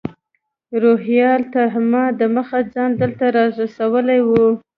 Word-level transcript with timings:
روهیال 0.83 1.41
تر 1.53 1.71
ما 1.91 2.03
دمخه 2.19 2.59
ځان 2.73 2.91
دلته 3.01 3.25
رارسولی 3.35 4.19
و. 4.27 4.29